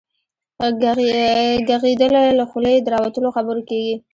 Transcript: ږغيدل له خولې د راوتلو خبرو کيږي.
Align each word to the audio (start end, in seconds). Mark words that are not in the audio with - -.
ږغيدل 1.67 2.13
له 2.39 2.43
خولې 2.49 2.75
د 2.81 2.87
راوتلو 2.95 3.29
خبرو 3.35 3.61
کيږي. 3.69 3.95